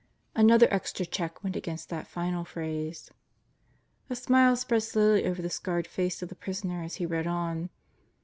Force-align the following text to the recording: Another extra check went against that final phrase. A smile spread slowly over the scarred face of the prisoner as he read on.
Another 0.33 0.67
extra 0.71 1.05
check 1.05 1.43
went 1.43 1.55
against 1.55 1.89
that 1.89 2.07
final 2.07 2.43
phrase. 2.43 3.11
A 4.09 4.15
smile 4.15 4.55
spread 4.55 4.81
slowly 4.81 5.25
over 5.27 5.43
the 5.43 5.49
scarred 5.51 5.85
face 5.85 6.23
of 6.23 6.29
the 6.29 6.33
prisoner 6.33 6.81
as 6.81 6.95
he 6.95 7.05
read 7.05 7.27
on. 7.27 7.69